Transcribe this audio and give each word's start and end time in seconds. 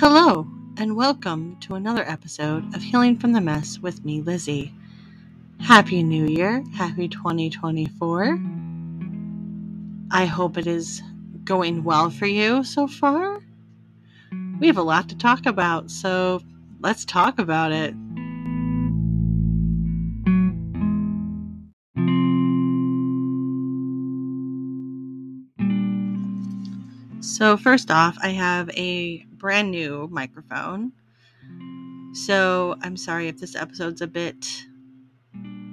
Hello, 0.00 0.48
and 0.78 0.96
welcome 0.96 1.58
to 1.60 1.74
another 1.74 2.08
episode 2.08 2.74
of 2.74 2.80
Healing 2.80 3.18
from 3.18 3.32
the 3.32 3.40
Mess 3.42 3.78
with 3.80 4.02
me, 4.02 4.22
Lizzie. 4.22 4.72
Happy 5.60 6.02
New 6.02 6.24
Year. 6.24 6.64
Happy 6.72 7.06
2024. 7.06 8.40
I 10.10 10.24
hope 10.24 10.56
it 10.56 10.66
is 10.66 11.02
going 11.44 11.84
well 11.84 12.08
for 12.08 12.24
you 12.24 12.64
so 12.64 12.86
far. 12.86 13.40
We 14.58 14.68
have 14.68 14.78
a 14.78 14.82
lot 14.82 15.10
to 15.10 15.18
talk 15.18 15.44
about, 15.44 15.90
so 15.90 16.40
let's 16.80 17.04
talk 17.04 17.38
about 17.38 17.70
it. 17.70 17.94
So, 27.40 27.56
first 27.56 27.90
off, 27.90 28.18
I 28.22 28.28
have 28.32 28.68
a 28.76 29.24
brand 29.32 29.70
new 29.70 30.08
microphone. 30.12 30.92
So, 32.12 32.76
I'm 32.82 32.98
sorry 32.98 33.28
if 33.28 33.40
this 33.40 33.56
episode's 33.56 34.02
a 34.02 34.06
bit 34.06 34.46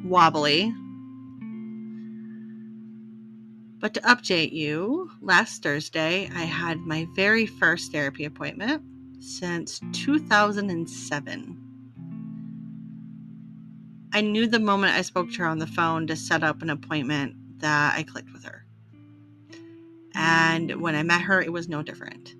wobbly. 0.05 0.73
But 3.79 3.93
to 3.95 3.99
update 3.99 4.53
you, 4.53 5.11
last 5.19 5.61
Thursday 5.61 6.29
I 6.33 6.43
had 6.43 6.79
my 6.79 7.05
very 7.13 7.45
first 7.45 7.91
therapy 7.91 8.23
appointment 8.23 8.81
since 9.19 9.81
2007. 9.91 11.57
I 14.13 14.21
knew 14.21 14.47
the 14.47 14.59
moment 14.61 14.93
I 14.93 15.01
spoke 15.01 15.33
to 15.33 15.39
her 15.39 15.47
on 15.47 15.59
the 15.59 15.67
phone 15.67 16.07
to 16.07 16.15
set 16.15 16.45
up 16.45 16.61
an 16.61 16.69
appointment 16.69 17.35
that 17.59 17.93
I 17.97 18.03
clicked 18.03 18.31
with 18.31 18.45
her. 18.45 18.56
And 20.19 20.81
when 20.81 20.95
I 20.95 21.03
met 21.03 21.21
her, 21.21 21.39
it 21.41 21.53
was 21.53 21.69
no 21.69 21.83
different. 21.83 22.33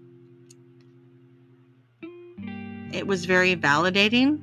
It 2.92 3.06
was 3.06 3.25
very 3.25 3.56
validating. 3.56 4.42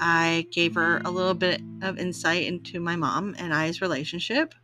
I 0.00 0.48
gave 0.50 0.74
her 0.74 1.00
a 1.04 1.10
little 1.10 1.34
bit 1.34 1.62
of 1.82 1.98
insight 1.98 2.42
into 2.44 2.80
my 2.80 2.96
mom 2.96 3.36
and 3.38 3.54
I's 3.54 3.80
relationship. 3.80 4.54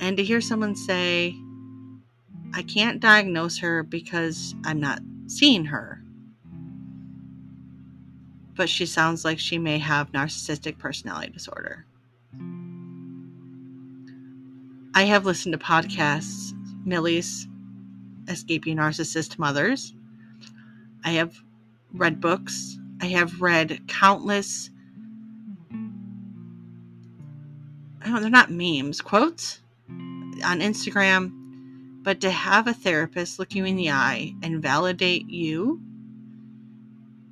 And 0.00 0.16
to 0.16 0.24
hear 0.24 0.40
someone 0.40 0.74
say, 0.74 1.34
I 2.54 2.62
can't 2.62 3.00
diagnose 3.00 3.58
her 3.58 3.82
because 3.82 4.54
I'm 4.64 4.80
not 4.80 5.00
seeing 5.26 5.66
her, 5.66 6.02
but 8.56 8.70
she 8.70 8.86
sounds 8.86 9.26
like 9.26 9.38
she 9.38 9.58
may 9.58 9.78
have 9.78 10.12
narcissistic 10.12 10.78
personality 10.78 11.32
disorder. 11.32 11.84
I 14.96 15.02
have 15.04 15.26
listened 15.26 15.52
to 15.54 15.58
podcasts, 15.58 16.52
Millie's 16.84 17.48
Escaping 18.28 18.76
Narcissist 18.76 19.40
Mothers. 19.40 19.92
I 21.02 21.10
have 21.12 21.36
read 21.92 22.20
books. 22.20 22.78
I 23.02 23.06
have 23.06 23.42
read 23.42 23.88
countless, 23.88 24.70
I 28.00 28.06
don't, 28.06 28.20
they're 28.20 28.30
not 28.30 28.52
memes, 28.52 29.00
quotes 29.00 29.60
on 29.90 30.60
Instagram. 30.60 31.32
But 32.02 32.20
to 32.20 32.30
have 32.30 32.68
a 32.68 32.74
therapist 32.74 33.40
look 33.40 33.54
you 33.54 33.64
in 33.64 33.74
the 33.74 33.90
eye 33.90 34.32
and 34.44 34.62
validate 34.62 35.28
you 35.28 35.80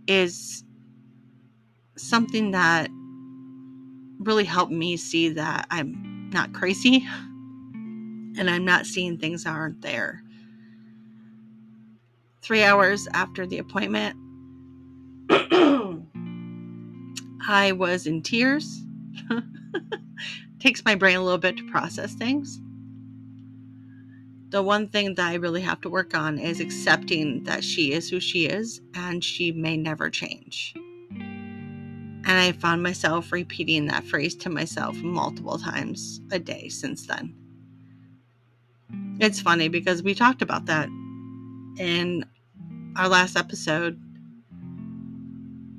is 0.08 0.64
something 1.96 2.50
that 2.50 2.90
really 4.18 4.44
helped 4.44 4.72
me 4.72 4.96
see 4.96 5.28
that 5.28 5.66
I'm 5.70 6.28
not 6.32 6.52
crazy 6.52 7.06
and 8.38 8.48
I'm 8.50 8.64
not 8.64 8.86
seeing 8.86 9.18
things 9.18 9.44
that 9.44 9.50
aren't 9.50 9.82
there. 9.82 10.22
Three 12.42 12.62
hours 12.62 13.08
after 13.12 13.46
the 13.46 13.58
appointment, 13.58 14.16
I 17.46 17.72
was 17.72 18.06
in 18.06 18.22
tears. 18.22 18.82
Takes 20.60 20.84
my 20.84 20.94
brain 20.94 21.16
a 21.16 21.22
little 21.22 21.38
bit 21.38 21.56
to 21.56 21.70
process 21.70 22.14
things. 22.14 22.60
The 24.50 24.62
one 24.62 24.88
thing 24.88 25.14
that 25.14 25.28
I 25.28 25.34
really 25.34 25.62
have 25.62 25.80
to 25.80 25.88
work 25.90 26.14
on 26.14 26.38
is 26.38 26.60
accepting 26.60 27.44
that 27.44 27.64
she 27.64 27.92
is 27.92 28.10
who 28.10 28.20
she 28.20 28.46
is 28.46 28.80
and 28.94 29.24
she 29.24 29.50
may 29.50 29.76
never 29.76 30.10
change. 30.10 30.74
And 32.24 32.28
I 32.28 32.52
found 32.52 32.82
myself 32.82 33.32
repeating 33.32 33.86
that 33.86 34.04
phrase 34.04 34.34
to 34.36 34.50
myself 34.50 34.94
multiple 34.96 35.58
times 35.58 36.20
a 36.30 36.38
day 36.38 36.68
since 36.68 37.06
then. 37.06 37.34
It's 39.22 39.40
funny 39.40 39.68
because 39.68 40.02
we 40.02 40.16
talked 40.16 40.42
about 40.42 40.66
that 40.66 40.88
in 41.78 42.24
our 42.96 43.08
last 43.08 43.36
episode 43.36 43.96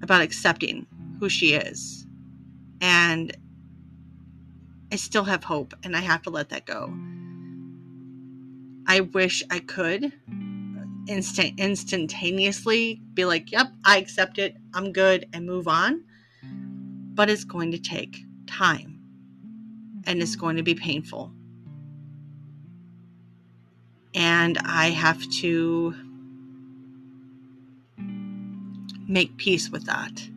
about 0.01 0.21
accepting 0.21 0.87
who 1.19 1.27
she 1.27 1.53
is. 1.53 2.07
And 2.79 3.35
I 4.93 4.95
still 4.95 5.25
have 5.25 5.43
hope 5.43 5.73
and 5.83 5.93
I 5.93 5.99
have 5.99 6.21
to 6.21 6.29
let 6.29 6.51
that 6.51 6.65
go. 6.65 6.93
I 8.87 9.01
wish 9.01 9.43
I 9.51 9.59
could 9.59 10.13
instant 11.09 11.59
instantaneously 11.59 13.01
be 13.13 13.25
like, 13.25 13.51
"Yep, 13.51 13.73
I 13.83 13.97
accept 13.97 14.37
it. 14.37 14.55
I'm 14.73 14.93
good," 14.93 15.27
and 15.33 15.45
move 15.45 15.67
on. 15.67 16.05
But 17.13 17.29
it's 17.29 17.43
going 17.43 17.71
to 17.71 17.77
take 17.77 18.23
time. 18.47 19.01
And 20.05 20.21
it's 20.21 20.37
going 20.37 20.55
to 20.55 20.63
be 20.63 20.75
painful 20.75 21.33
and 24.15 24.57
I 24.59 24.89
have 24.89 25.27
to 25.41 25.95
make 29.07 29.37
peace 29.37 29.69
with 29.69 29.85
that. 29.85 30.27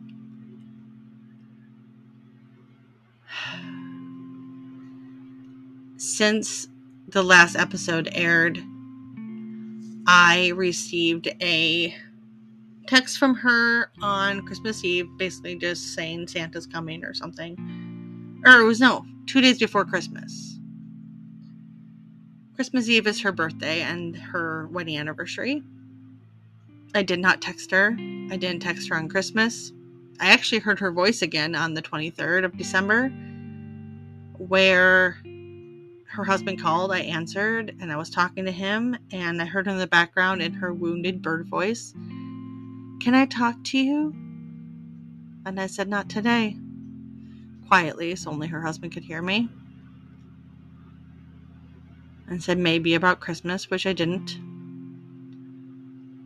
Since 5.97 6.67
the 7.07 7.23
last 7.23 7.55
episode 7.55 8.09
aired, 8.11 8.59
I 10.05 10.53
received 10.55 11.27
a 11.41 11.95
text 12.87 13.17
from 13.17 13.35
her 13.35 13.91
on 14.01 14.45
Christmas 14.45 14.83
Eve, 14.83 15.07
basically 15.17 15.57
just 15.57 15.93
saying 15.93 16.27
Santa's 16.27 16.65
coming 16.65 17.03
or 17.03 17.13
something. 17.13 18.41
Or 18.45 18.61
it 18.61 18.63
was 18.63 18.79
no, 18.79 19.05
two 19.25 19.41
days 19.41 19.59
before 19.59 19.85
Christmas. 19.85 20.56
Christmas 22.57 22.89
Eve 22.89 23.05
is 23.05 23.21
her 23.21 23.31
birthday 23.31 23.81
and 23.81 24.17
her 24.17 24.67
wedding 24.71 24.97
anniversary. 24.97 25.61
I 26.95 27.03
did 27.03 27.19
not 27.19 27.39
text 27.39 27.69
her. 27.69 27.95
I 28.31 28.35
didn't 28.35 28.61
text 28.61 28.89
her 28.89 28.95
on 28.95 29.09
Christmas. 29.09 29.71
I 30.19 30.31
actually 30.31 30.61
heard 30.61 30.79
her 30.79 30.89
voice 30.89 31.21
again 31.21 31.53
on 31.53 31.75
the 31.75 31.83
23rd 31.83 32.45
of 32.45 32.57
December, 32.57 33.09
where 34.39 35.19
her 36.07 36.23
husband 36.23 36.59
called. 36.59 36.91
I 36.91 37.01
answered 37.01 37.75
and 37.79 37.91
I 37.91 37.95
was 37.95 38.09
talking 38.09 38.45
to 38.45 38.51
him, 38.51 38.97
and 39.11 39.39
I 39.39 39.45
heard 39.45 39.67
in 39.67 39.77
the 39.77 39.85
background 39.85 40.41
in 40.41 40.53
her 40.53 40.73
wounded 40.73 41.21
bird 41.21 41.47
voice, 41.47 41.93
Can 41.93 43.13
I 43.13 43.27
talk 43.27 43.63
to 43.65 43.77
you? 43.77 44.15
And 45.45 45.59
I 45.59 45.67
said, 45.67 45.87
Not 45.87 46.09
today. 46.09 46.57
Quietly, 47.67 48.15
so 48.15 48.31
only 48.31 48.47
her 48.47 48.63
husband 48.63 48.93
could 48.93 49.03
hear 49.03 49.21
me 49.21 49.47
and 52.27 52.43
said 52.43 52.57
maybe 52.57 52.93
about 52.95 53.19
Christmas, 53.19 53.69
which 53.69 53.85
I 53.85 53.93
didn't. 53.93 54.37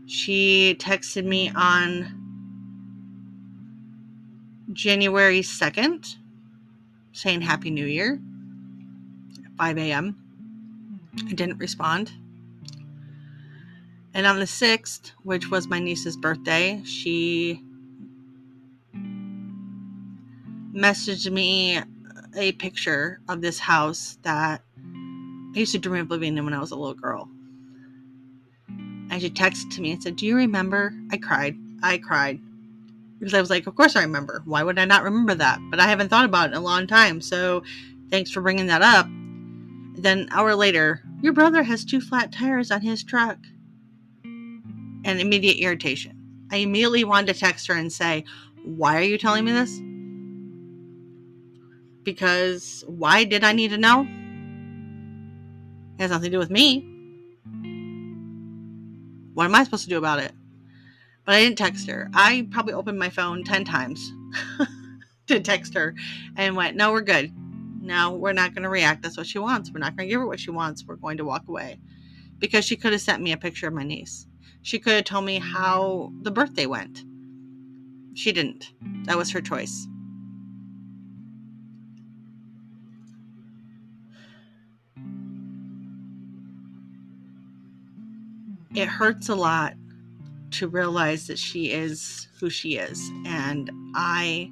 She 0.08 0.76
texted 0.80 1.26
me 1.26 1.52
on 1.56 2.18
January 4.74 5.42
2nd 5.42 6.16
saying 7.14 7.42
Happy 7.42 7.70
New 7.70 7.86
Year 7.86 8.20
at 9.46 9.52
5 9.58 9.78
a.m. 9.78 10.16
I 11.28 11.34
didn't 11.34 11.58
respond. 11.58 12.12
And 14.14 14.26
on 14.26 14.40
the 14.40 14.46
6th, 14.46 15.12
which 15.24 15.50
was 15.50 15.68
my 15.68 15.80
niece's 15.80 16.18
birthday, 16.18 16.82
she 16.84 17.64
messaged 20.74 21.32
me 21.32 21.80
a 22.36 22.52
picture 22.54 23.20
of 23.28 23.42
this 23.42 23.60
house 23.60 24.18
that 24.24 24.64
I 25.54 25.60
used 25.60 25.74
to 25.74 25.80
dream 25.80 26.04
of 26.04 26.10
living 26.10 26.38
in 26.38 26.46
when 26.46 26.54
I 26.54 26.60
was 26.60 26.72
a 26.72 26.76
little 26.76 26.94
girl. 26.94 27.30
And 29.12 29.22
she 29.22 29.30
texted 29.30 29.72
to 29.72 29.82
me 29.82 29.92
and 29.92 30.02
said, 30.02 30.16
Do 30.16 30.26
you 30.26 30.38
remember? 30.38 30.94
I 31.12 31.18
cried. 31.18 31.58
I 31.84 31.98
cried. 31.98 32.40
Because 33.20 33.34
I 33.34 33.42
was 33.42 33.50
like, 33.50 33.68
Of 33.68 33.76
course 33.76 33.98
I 33.98 34.04
remember. 34.04 34.42
Why 34.46 34.64
would 34.64 34.80
I 34.80 34.86
not 34.86 35.04
remember 35.04 35.36
that? 35.36 35.60
But 35.70 35.82
I 35.82 35.88
haven't 35.88 36.08
thought 36.08 36.26
about 36.26 36.50
it 36.50 36.54
in 36.54 36.58
a 36.58 36.62
long 36.62 36.88
time. 36.88 37.20
So 37.20 37.64
thanks 38.10 38.32
for 38.32 38.42
bringing 38.42 38.68
that 38.68 38.82
up. 38.82 39.08
Then 39.98 40.20
an 40.20 40.30
hour 40.32 40.56
later, 40.56 41.02
your 41.22 41.34
brother 41.34 41.64
has 41.64 41.84
two 41.84 42.00
flat 42.00 42.32
tires 42.32 42.72
on 42.72 42.82
his 42.82 43.04
truck. 43.04 43.38
And 44.24 45.20
immediate 45.20 45.58
irritation. 45.58 46.48
I 46.50 46.58
immediately 46.58 47.04
wanted 47.04 47.34
to 47.34 47.40
text 47.40 47.68
her 47.68 47.74
and 47.74 47.92
say, 47.92 48.24
Why 48.64 48.98
are 48.98 49.02
you 49.02 49.18
telling 49.18 49.44
me 49.44 49.52
this? 49.52 49.82
Because 52.04 52.86
why 52.88 53.26
did 53.26 53.44
I 53.44 53.52
need 53.52 53.72
to 53.72 53.78
know? 53.78 54.08
It 56.02 56.06
has 56.06 56.12
nothing 56.14 56.32
to 56.32 56.36
do 56.38 56.40
with 56.40 56.50
me. 56.50 56.80
What 59.36 59.46
am 59.46 59.54
I 59.54 59.64
supposed 59.64 59.84
to 59.84 59.90
do 59.90 60.00
about 60.00 60.18
it? 60.18 60.32
But 61.28 61.36
I 61.36 61.42
didn't 61.42 61.60
text 61.60 61.88
her. 61.92 62.10
I 62.12 62.48
probably 62.50 62.74
opened 62.74 62.98
my 62.98 63.10
phone 63.10 63.44
10 63.44 63.66
times 63.66 64.12
to 65.28 65.40
text 65.40 65.76
her 65.76 65.94
and 66.36 66.56
went, 66.56 66.76
No, 66.76 66.92
we're 66.92 67.02
good. 67.02 67.32
No, 67.84 68.14
we're 68.14 68.34
not 68.34 68.56
going 68.56 68.64
to 68.64 68.70
react. 68.70 69.04
That's 69.04 69.16
what 69.16 69.28
she 69.28 69.38
wants. 69.38 69.72
We're 69.72 69.80
not 69.80 69.96
going 69.96 70.10
to 70.10 70.12
give 70.12 70.20
her 70.20 70.26
what 70.26 70.40
she 70.40 70.50
wants. 70.50 70.84
We're 70.84 70.96
going 70.96 71.18
to 71.18 71.24
walk 71.24 71.48
away. 71.48 71.80
Because 72.40 72.66
she 72.66 72.78
could 72.78 72.94
have 72.94 73.02
sent 73.02 73.22
me 73.22 73.32
a 73.32 73.38
picture 73.38 73.68
of 73.68 73.76
my 73.76 73.84
niece. 73.84 74.26
She 74.64 74.80
could 74.80 74.94
have 74.94 75.04
told 75.04 75.26
me 75.26 75.38
how 75.38 76.12
the 76.24 76.32
birthday 76.32 76.66
went. 76.66 77.04
She 78.16 78.32
didn't. 78.32 78.74
That 79.04 79.20
was 79.20 79.32
her 79.34 79.42
choice. 79.42 79.88
It 88.74 88.88
hurts 88.88 89.30
a 89.30 89.36
lot 89.36 89.74
to 90.52 90.68
realize 90.68 91.28
that 91.28 91.40
she 91.40 91.72
is 91.72 92.28
who 92.40 92.50
she 92.50 92.78
is. 92.78 93.10
And 93.26 93.70
I. 93.96 94.52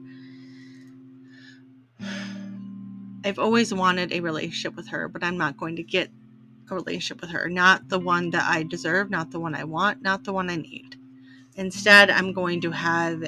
I've 3.25 3.39
always 3.39 3.74
wanted 3.74 4.13
a 4.13 4.21
relationship 4.21 4.75
with 4.75 4.88
her, 4.88 5.10
but 5.10 5.24
I'm 5.24 5.38
not 5.38 5.57
going 5.57 5.75
to 5.75 5.83
get 5.83 6.10
a 6.71 6.75
relationship 6.75 7.21
with 7.21 7.30
her. 7.31 7.50
Not 7.50 7.89
the 7.89 8.00
one 8.00 8.30
that 8.30 8.45
I 8.50 8.63
deserve, 8.63 9.10
not 9.10 9.31
the 9.31 9.39
one 9.39 9.56
I 9.56 9.66
want, 9.66 10.01
not 10.01 10.24
the 10.24 10.31
one 10.31 10.50
I 10.50 10.56
need. 10.56 10.95
Instead, 11.56 12.10
I'm 12.10 12.31
going 12.31 12.62
to 12.62 12.71
have 12.71 13.21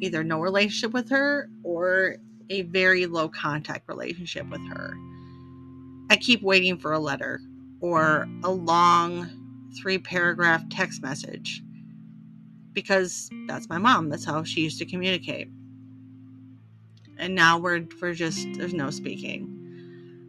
either 0.00 0.24
no 0.24 0.40
relationship 0.40 0.92
with 0.92 1.10
her 1.10 1.50
or 1.62 2.16
a 2.48 2.62
very 2.62 3.06
low 3.06 3.28
contact 3.28 3.88
relationship 3.88 4.48
with 4.48 4.66
her. 4.68 4.94
I 6.08 6.16
keep 6.16 6.42
waiting 6.42 6.78
for 6.78 6.92
a 6.92 6.98
letter 6.98 7.40
or 7.80 8.26
a 8.42 8.50
long 8.50 9.39
three 9.78 9.98
paragraph 9.98 10.64
text 10.70 11.02
message 11.02 11.62
because 12.72 13.30
that's 13.46 13.68
my 13.68 13.78
mom. 13.78 14.08
That's 14.08 14.24
how 14.24 14.42
she 14.44 14.62
used 14.62 14.78
to 14.78 14.86
communicate. 14.86 15.48
And 17.18 17.34
now 17.34 17.58
we're 17.58 17.86
we're 18.00 18.14
just 18.14 18.46
there's 18.54 18.74
no 18.74 18.90
speaking. 18.90 19.56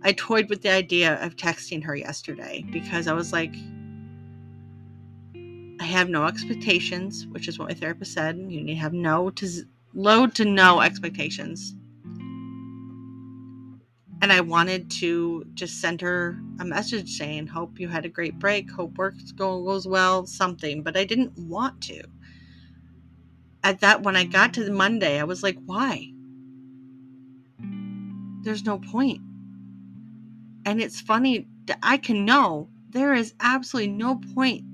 I 0.04 0.14
toyed 0.14 0.50
with 0.50 0.62
the 0.62 0.72
idea 0.72 1.24
of 1.24 1.36
texting 1.36 1.84
her 1.84 1.96
yesterday 1.96 2.66
because 2.72 3.08
I 3.08 3.14
was 3.14 3.32
like 3.32 3.54
I 5.80 5.86
have 5.86 6.10
no 6.10 6.26
expectations, 6.26 7.26
which 7.32 7.48
is 7.48 7.58
what 7.58 7.70
my 7.70 7.74
therapist 7.74 8.14
said. 8.14 8.38
You 8.38 8.62
need 8.62 8.74
to 8.74 8.76
have 8.76 8.94
no 8.94 9.30
to 9.32 9.48
low 9.94 10.28
to 10.28 10.46
no 10.46 10.82
expectations. 10.82 11.76
And 14.22 14.32
I 14.32 14.42
wanted 14.42 14.92
to 14.92 15.46
just 15.56 15.82
send 15.82 16.02
her 16.02 16.40
a 16.60 16.66
message 16.66 17.18
saying, 17.18 17.48
Hope 17.48 17.80
you 17.80 17.88
had 17.88 18.06
a 18.06 18.10
great 18.10 18.38
break. 18.38 18.70
Hope 18.72 18.98
work 18.98 19.16
goes 19.36 19.88
well, 19.88 20.26
something. 20.26 20.84
But 20.84 20.96
I 20.96 21.06
didn't 21.06 21.38
want 21.38 21.82
to. 21.84 22.04
At 23.64 23.80
that, 23.82 24.04
when 24.04 24.16
I 24.16 24.26
got 24.26 24.54
to 24.56 24.64
the 24.64 24.72
Monday, 24.72 25.20
I 25.20 25.24
was 25.24 25.42
like, 25.42 25.58
Why? 25.66 26.12
There's 28.44 28.66
no 28.66 28.80
point. 28.80 29.22
And 30.66 30.82
it's 30.82 31.02
funny 31.02 31.48
that 31.66 31.80
I 31.82 31.98
can 31.98 32.26
know 32.26 32.70
there 32.90 33.14
is 33.14 33.34
absolutely 33.40 33.94
no 33.94 34.20
point 34.36 34.66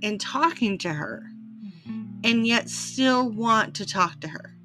in 0.00 0.18
talking 0.18 0.78
to 0.78 0.92
her 0.92 1.30
mm-hmm. 1.64 2.04
and 2.24 2.46
yet 2.46 2.68
still 2.68 3.30
want 3.30 3.74
to 3.76 3.86
talk 3.86 4.20
to 4.20 4.28
her. 4.28 4.57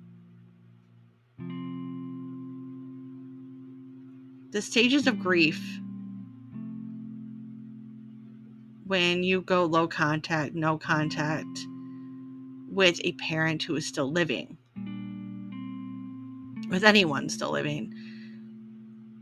The 4.54 4.62
stages 4.62 5.08
of 5.08 5.20
grief 5.20 5.60
when 8.86 9.24
you 9.24 9.42
go 9.42 9.66
low 9.66 9.88
contact, 9.88 10.54
no 10.54 10.78
contact 10.78 11.60
with 12.70 13.02
a 13.04 13.14
parent 13.14 13.64
who 13.64 13.76
is 13.76 13.88
still 13.88 14.12
living, 14.12 14.60
with 16.70 16.84
anyone 16.84 17.30
still 17.30 17.52
living, 17.52 17.96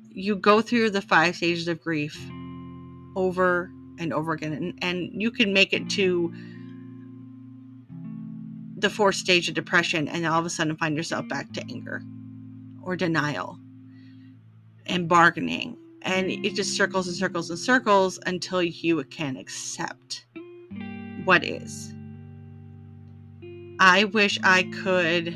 you 0.10 0.36
go 0.36 0.62
through 0.62 0.90
the 0.90 1.02
five 1.02 1.38
stages 1.38 1.70
of 1.70 1.82
grief 1.82 2.20
over 3.16 3.72
and 4.00 4.12
over 4.12 4.34
again. 4.34 4.52
And, 4.52 4.80
and 4.82 5.22
you 5.22 5.32
can 5.32 5.54
make 5.54 5.72
it 5.72 5.90
to 5.92 6.34
the 8.76 8.90
fourth 8.90 9.16
stage 9.16 9.48
of 9.48 9.56
depression 9.56 10.10
and 10.10 10.26
all 10.26 10.42
of 10.42 10.46
a 10.46 10.50
sudden 10.50 10.76
find 10.76 10.98
yourself 10.98 11.26
back 11.30 11.54
to 11.54 11.62
anger 11.70 12.04
or 12.82 12.98
denial 12.98 13.58
and 14.86 15.08
bargaining. 15.08 15.78
And 16.04 16.32
it 16.32 16.56
just 16.56 16.76
circles 16.76 17.08
and 17.08 17.16
circles 17.16 17.50
and 17.50 17.60
circles 17.60 18.20
until 18.26 18.64
you 18.64 19.04
can 19.06 19.38
accept 19.38 20.26
what 21.26 21.44
is. 21.44 21.94
I 23.80 24.06
wish 24.06 24.40
I 24.44 24.64
could 24.64 25.36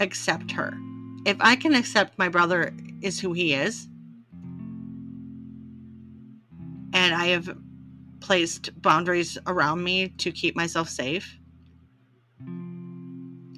accept 0.00 0.50
her. 0.52 0.76
If 1.24 1.36
I 1.40 1.56
can 1.56 1.74
accept 1.74 2.18
my 2.18 2.28
brother 2.28 2.74
is 3.00 3.20
who 3.20 3.32
he 3.32 3.54
is, 3.54 3.88
and 6.92 7.14
I 7.14 7.26
have 7.26 7.56
placed 8.20 8.70
boundaries 8.82 9.38
around 9.46 9.82
me 9.82 10.08
to 10.08 10.30
keep 10.32 10.56
myself 10.56 10.88
safe, 10.88 11.38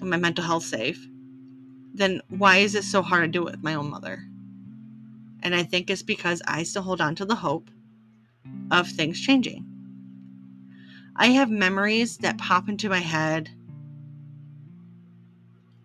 my 0.01 0.17
mental 0.19 0.45
health 0.45 0.65
safe, 0.65 1.09
then 1.95 2.21
why 2.29 2.59
is 2.59 2.75
it 2.75 2.85
so 2.85 3.03
hard 3.03 3.33
to 3.33 3.39
do 3.39 3.47
it 3.47 3.53
with 3.53 3.63
my 3.63 3.75
own 3.75 3.89
mother? 3.89 4.25
And 5.43 5.55
I 5.55 5.63
think 5.63 5.89
it's 5.89 6.03
because 6.03 6.43
I 6.47 6.65
still 6.65 6.83
hold 6.83 7.01
on 7.01 7.15
to 7.17 7.25
the 7.25 7.37
hope 7.37 7.71
of 8.71 8.89
things 8.89 9.21
changing. 9.21 9.65
I 11.17 11.29
have 11.29 11.51
memories 11.51 12.19
that 12.19 12.39
pop 12.39 12.69
into 12.69 12.89
my 12.89 12.99
head 12.99 13.51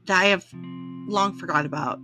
that 0.06 0.20
I 0.20 0.26
have 0.26 0.46
long 0.54 1.38
forgot 1.38 1.66
about. 1.66 2.00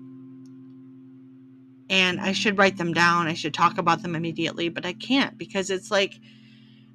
And 1.90 2.20
I 2.20 2.34
should 2.34 2.58
write 2.58 2.78
them 2.78 2.94
down. 2.94 3.28
I 3.28 3.34
should 3.34 3.54
talk 3.54 3.78
about 3.78 4.04
them 4.04 4.16
immediately, 4.16 4.70
but 4.70 4.86
I 4.86 4.94
can't 4.94 5.38
because 5.38 5.70
it's 5.70 5.92
like 5.92 6.14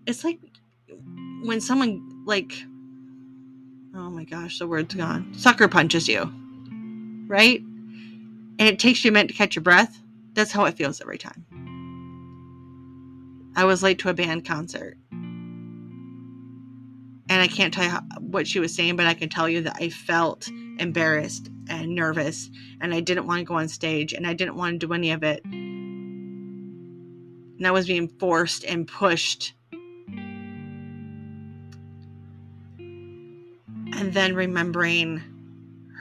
it's 0.06 0.24
like 0.24 0.40
when 1.44 1.60
someone 1.60 2.24
like 2.26 2.52
oh 3.94 4.10
my 4.10 4.24
gosh, 4.24 4.58
the 4.58 4.66
word's 4.66 4.94
gone. 4.94 5.32
Sucker 5.34 5.68
punches 5.68 6.08
you. 6.08 6.32
Right? 7.30 7.60
And 7.60 8.62
it 8.62 8.80
takes 8.80 9.04
you 9.04 9.10
a 9.10 9.12
minute 9.12 9.28
to 9.28 9.34
catch 9.34 9.54
your 9.54 9.62
breath. 9.62 10.02
That's 10.34 10.50
how 10.50 10.64
it 10.64 10.76
feels 10.76 11.00
every 11.00 11.16
time. 11.16 11.46
I 13.54 13.64
was 13.64 13.84
late 13.84 14.00
to 14.00 14.08
a 14.08 14.14
band 14.14 14.44
concert. 14.44 14.98
And 17.28 17.40
I 17.40 17.46
can't 17.46 17.72
tell 17.72 17.84
you 17.84 17.90
how, 17.90 18.00
what 18.18 18.48
she 18.48 18.58
was 18.58 18.74
saying, 18.74 18.96
but 18.96 19.06
I 19.06 19.14
can 19.14 19.28
tell 19.28 19.48
you 19.48 19.62
that 19.62 19.76
I 19.78 19.90
felt 19.90 20.48
embarrassed 20.80 21.48
and 21.68 21.94
nervous 21.94 22.50
and 22.80 22.92
I 22.92 22.98
didn't 22.98 23.28
want 23.28 23.38
to 23.38 23.44
go 23.44 23.54
on 23.54 23.68
stage 23.68 24.12
and 24.12 24.26
I 24.26 24.34
didn't 24.34 24.56
want 24.56 24.80
to 24.80 24.86
do 24.88 24.92
any 24.92 25.12
of 25.12 25.22
it. 25.22 25.44
And 25.44 27.64
I 27.64 27.70
was 27.70 27.86
being 27.86 28.08
forced 28.08 28.64
and 28.64 28.88
pushed 28.88 29.54
and 32.78 34.12
then 34.12 34.34
remembering 34.34 35.22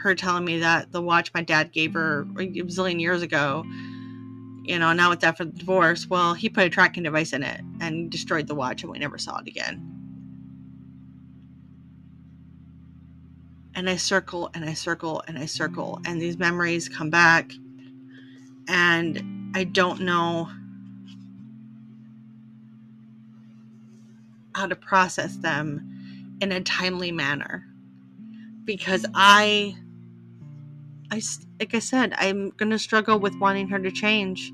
her 0.01 0.15
telling 0.15 0.45
me 0.45 0.59
that 0.59 0.91
the 0.91 1.01
watch 1.01 1.33
my 1.33 1.41
dad 1.41 1.71
gave 1.71 1.93
her 1.93 2.21
a 2.37 2.47
zillion 2.47 3.01
years 3.01 3.21
ago, 3.21 3.65
you 4.63 4.79
know, 4.79 4.93
now 4.93 5.11
it's 5.11 5.23
after 5.23 5.45
the 5.45 5.51
divorce. 5.51 6.07
Well, 6.07 6.33
he 6.33 6.47
put 6.47 6.65
a 6.65 6.69
tracking 6.69 7.03
device 7.03 7.33
in 7.33 7.43
it 7.43 7.61
and 7.81 8.09
destroyed 8.09 8.47
the 8.47 8.55
watch, 8.55 8.83
and 8.83 8.91
we 8.91 8.99
never 8.99 9.17
saw 9.17 9.39
it 9.39 9.47
again. 9.47 9.85
And 13.75 13.89
I 13.89 13.95
circle 13.97 14.49
and 14.53 14.65
I 14.65 14.73
circle 14.73 15.23
and 15.27 15.37
I 15.37 15.45
circle, 15.45 16.01
and 16.05 16.21
these 16.21 16.37
memories 16.37 16.87
come 16.87 17.09
back, 17.09 17.51
and 18.67 19.51
I 19.55 19.65
don't 19.65 20.01
know 20.01 20.49
how 24.55 24.67
to 24.67 24.75
process 24.75 25.37
them 25.37 26.37
in 26.41 26.51
a 26.51 26.61
timely 26.61 27.11
manner 27.11 27.65
because 28.65 29.05
I 29.13 29.75
I 31.11 31.21
like 31.59 31.73
I 31.73 31.79
said, 31.79 32.13
I'm 32.17 32.51
to 32.51 32.79
struggle 32.79 33.19
with 33.19 33.35
wanting 33.39 33.67
her 33.69 33.79
to 33.79 33.91
change 33.91 34.51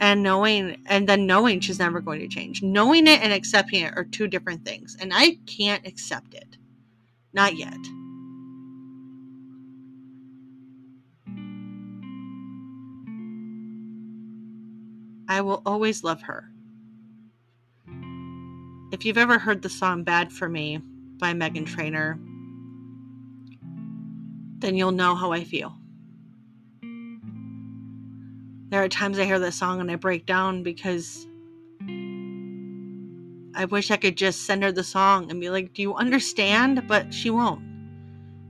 and 0.00 0.22
knowing 0.22 0.82
and 0.86 1.08
then 1.08 1.26
knowing 1.26 1.60
she's 1.60 1.78
never 1.78 2.00
going 2.00 2.20
to 2.20 2.28
change. 2.28 2.62
Knowing 2.62 3.06
it 3.06 3.20
and 3.22 3.32
accepting 3.32 3.82
it 3.82 3.96
are 3.96 4.04
two 4.04 4.28
different 4.28 4.64
things, 4.64 4.96
and 5.00 5.12
I 5.14 5.38
can't 5.46 5.86
accept 5.86 6.34
it. 6.34 6.56
Not 7.32 7.56
yet. 7.56 7.78
I 15.30 15.42
will 15.42 15.62
always 15.66 16.04
love 16.04 16.22
her. 16.22 16.50
If 18.90 19.04
you've 19.04 19.18
ever 19.18 19.38
heard 19.38 19.60
the 19.60 19.68
song 19.68 20.02
Bad 20.02 20.32
for 20.32 20.48
Me 20.48 20.80
by 21.18 21.34
Meghan 21.34 21.66
Trainor, 21.66 22.18
then 24.60 24.74
you'll 24.74 24.92
know 24.92 25.14
how 25.14 25.32
I 25.32 25.44
feel. 25.44 25.77
There 28.70 28.84
are 28.84 28.88
times 28.88 29.18
I 29.18 29.24
hear 29.24 29.38
this 29.38 29.56
song 29.56 29.80
and 29.80 29.90
I 29.90 29.96
break 29.96 30.26
down 30.26 30.62
because 30.62 31.26
I 33.54 33.64
wish 33.64 33.90
I 33.90 33.96
could 33.96 34.16
just 34.16 34.42
send 34.44 34.62
her 34.62 34.70
the 34.70 34.84
song 34.84 35.30
and 35.30 35.40
be 35.40 35.48
like, 35.48 35.72
Do 35.72 35.80
you 35.82 35.94
understand? 35.94 36.86
But 36.86 37.14
she 37.14 37.30
won't. 37.30 37.62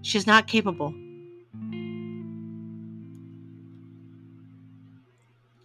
She's 0.02 0.26
not 0.26 0.48
capable. 0.48 0.92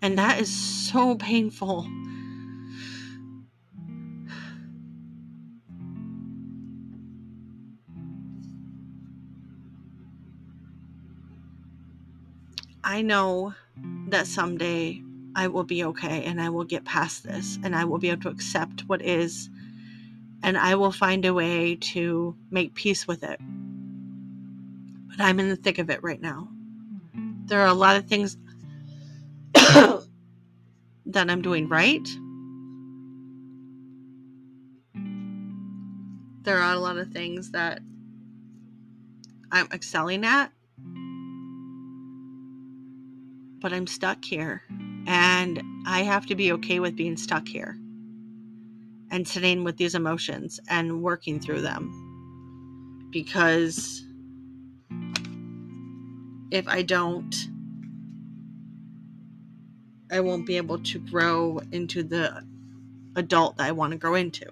And 0.02 0.18
that 0.18 0.40
is 0.40 0.52
so 0.52 1.16
painful. 1.16 1.88
I 12.94 13.02
know 13.02 13.56
that 14.10 14.28
someday 14.28 15.02
I 15.36 15.48
will 15.48 15.64
be 15.64 15.84
okay 15.84 16.26
and 16.26 16.40
I 16.40 16.50
will 16.50 16.64
get 16.64 16.86
past 16.86 17.24
this 17.24 17.58
and 17.64 17.76
I 17.76 17.86
will 17.86 17.98
be 17.98 18.12
able 18.12 18.22
to 18.22 18.30
accept 18.30 18.82
what 18.82 19.02
is 19.02 19.50
and 20.44 20.56
I 20.56 20.76
will 20.76 20.92
find 20.92 21.26
a 21.26 21.34
way 21.34 21.76
to 21.94 22.36
make 22.52 22.76
peace 22.76 23.08
with 23.08 23.24
it. 23.24 23.40
But 25.08 25.22
I'm 25.22 25.40
in 25.40 25.50
the 25.50 25.56
thick 25.56 25.80
of 25.80 25.90
it 25.90 26.04
right 26.04 26.22
now. 26.22 26.50
There 27.46 27.62
are 27.62 27.68
a 27.68 27.74
lot 27.74 27.96
of 27.96 28.06
things 28.06 28.38
that 29.56 30.06
I'm 31.16 31.42
doing 31.42 31.68
right. 31.68 32.08
There 36.44 36.60
are 36.60 36.74
a 36.74 36.80
lot 36.80 37.00
of 37.00 37.10
things 37.10 37.50
that 37.54 37.80
I'm 39.52 39.68
excelling 39.72 40.24
at 40.26 40.52
but 43.64 43.72
I'm 43.74 43.88
stuck 43.88 44.24
here. 44.24 44.62
And 45.08 45.64
I 45.88 46.02
have 46.02 46.26
to 46.28 46.36
be 46.36 46.52
okay 46.52 46.80
with 46.80 46.98
being 46.98 47.16
stuck 47.16 47.48
here 47.48 47.80
and 49.10 49.28
sitting 49.28 49.64
with 49.64 49.78
these 49.78 49.96
emotions 49.96 50.60
and 50.70 51.02
working 51.02 51.40
through 51.40 51.62
them. 51.62 53.08
Because 53.10 54.06
if 56.52 56.68
I 56.68 56.82
don't, 56.82 57.34
I 60.12 60.20
won't 60.20 60.46
be 60.46 60.58
able 60.58 60.80
to 60.80 61.00
grow 61.00 61.60
into 61.72 62.04
the 62.04 62.46
adult 63.16 63.58
that 63.58 63.68
I 63.68 63.72
want 63.72 63.92
to 63.92 63.98
grow 63.98 64.16
into. 64.16 64.46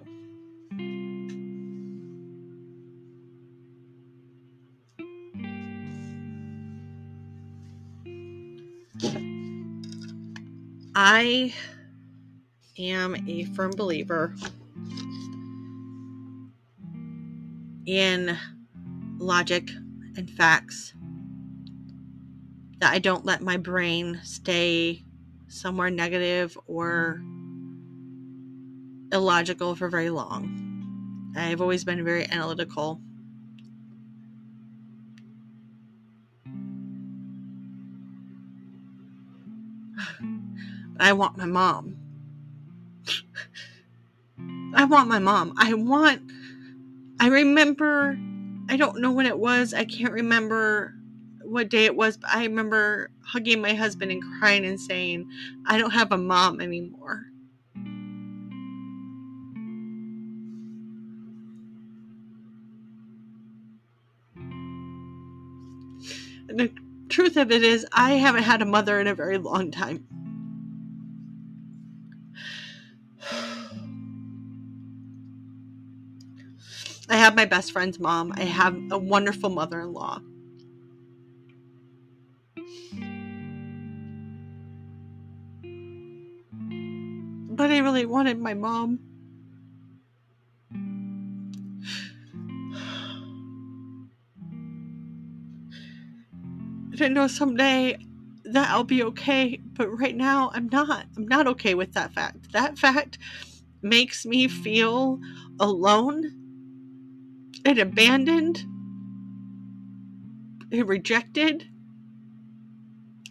I 11.24 11.54
am 12.80 13.16
a 13.28 13.44
firm 13.54 13.74
believer 13.78 14.34
in 17.86 18.36
logic 19.20 19.70
and 20.18 20.28
facts. 20.32 20.96
That 22.80 22.92
I 22.92 22.98
don't 22.98 23.24
let 23.24 23.44
my 23.44 23.58
brain 23.58 24.20
stay 24.24 25.04
somewhere 25.48 25.92
negative 25.92 26.58
or 26.66 27.22
illogical 29.12 29.76
for 29.76 29.90
very 29.90 30.10
long. 30.10 31.34
I've 31.38 31.62
always 31.62 31.84
been 31.84 32.04
very 32.04 32.28
analytical 32.32 33.00
I 41.02 41.14
want 41.14 41.38
my 41.38 41.46
mom. 41.46 41.98
I 44.76 44.86
want 44.86 45.10
my 45.10 45.20
mom. 45.20 45.54
I 45.58 45.74
want. 45.74 46.22
I 47.20 47.28
remember. 47.28 48.18
I 48.70 48.78
don't 48.78 49.02
know 49.02 49.12
when 49.12 49.26
it 49.26 49.38
was. 49.38 49.74
I 49.74 49.84
can't 49.84 50.14
remember 50.14 50.94
what 51.44 51.70
day 51.70 51.86
it 51.86 51.96
was, 51.96 52.18
but 52.18 52.30
I 52.30 52.44
remember 52.46 53.10
hugging 53.26 53.62
my 53.62 53.74
husband 53.74 54.12
and 54.12 54.24
crying 54.40 54.66
and 54.66 54.80
saying, 54.80 55.30
I 55.66 55.78
don't 55.78 55.92
have 55.92 56.12
a 56.12 56.18
mom 56.18 56.62
anymore. 56.62 57.26
And 66.48 66.60
the 66.60 66.72
truth 67.10 67.38
of 67.38 67.52
it 67.52 67.64
is, 67.64 67.86
I 67.92 68.14
haven't 68.14 68.44
had 68.44 68.62
a 68.62 68.66
mother 68.66 69.00
in 69.00 69.08
a 69.08 69.16
very 69.16 69.38
long 69.38 69.72
time. 69.72 70.06
Have 77.22 77.36
my 77.36 77.46
best 77.46 77.72
friend's 77.72 78.00
mom. 78.00 78.34
I 78.36 78.46
have 78.46 78.76
a 78.92 78.98
wonderful 78.98 79.52
mother 79.52 79.80
in 79.80 79.94
law. 79.94 80.20
But 87.54 87.70
I 87.70 87.78
really 87.78 88.08
wanted 88.08 88.40
my 88.40 88.56
mom. 88.56 89.00
I 97.00 97.08
know 97.08 97.28
someday 97.28 97.98
that 98.46 98.70
I'll 98.70 98.84
be 98.84 99.04
okay, 99.04 99.60
but 99.74 99.88
right 99.90 100.16
now 100.16 100.52
I'm 100.56 100.70
not. 100.70 101.06
I'm 101.18 101.28
not 101.28 101.48
okay 101.48 101.76
with 101.76 101.94
that 101.94 102.14
fact. 102.14 102.52
That 102.52 102.80
fact 102.80 103.20
makes 103.84 104.26
me 104.26 104.48
feel 104.48 105.20
alone 105.60 106.41
and 107.66 107.80
abandoned 107.80 108.66
and 110.72 110.88
rejected. 110.88 111.68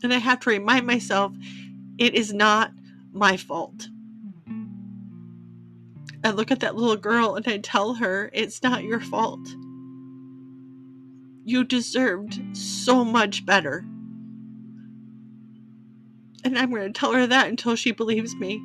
And 0.02 0.12
I 0.12 0.18
have 0.18 0.40
to 0.40 0.50
remind 0.50 0.86
myself 0.86 1.32
it 1.98 2.14
is 2.14 2.32
not 2.32 2.72
my 3.12 3.36
fault. 3.36 3.88
I 6.22 6.30
look 6.30 6.50
at 6.50 6.60
that 6.60 6.76
little 6.76 6.96
girl 6.96 7.34
and 7.36 7.46
I 7.48 7.58
tell 7.58 7.94
her, 7.94 8.30
it's 8.32 8.62
not 8.62 8.84
your 8.84 9.00
fault. 9.00 9.46
You 11.44 11.64
deserved 11.64 12.40
so 12.56 13.04
much 13.04 13.46
better. 13.46 13.84
And 16.44 16.58
I'm 16.58 16.70
going 16.70 16.92
to 16.92 16.98
tell 16.98 17.12
her 17.12 17.26
that 17.26 17.48
until 17.48 17.74
she 17.74 17.92
believes 17.92 18.34
me. 18.36 18.62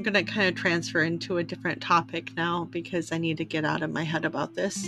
I'm 0.00 0.04
going 0.12 0.24
to 0.24 0.32
kind 0.32 0.48
of 0.48 0.54
transfer 0.54 1.02
into 1.02 1.36
a 1.36 1.44
different 1.44 1.82
topic 1.82 2.34
now 2.34 2.66
because 2.70 3.12
I 3.12 3.18
need 3.18 3.36
to 3.36 3.44
get 3.44 3.66
out 3.66 3.82
of 3.82 3.90
my 3.90 4.02
head 4.02 4.24
about 4.24 4.54
this. 4.54 4.82